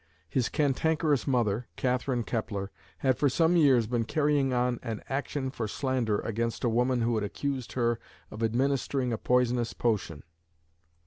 [0.27, 5.67] His cantankerous mother, Catherine Kepler, had for some years been carrying on an action for
[5.67, 7.99] slander against a woman who had accused her
[8.31, 10.23] of administering a poisonous potion.